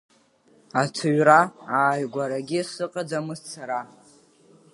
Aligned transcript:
Аҭыҩра 0.81 1.39
ааигәарагьы 1.79 2.61
сыҟаӡамызт 2.71 3.45
сара! 3.53 3.79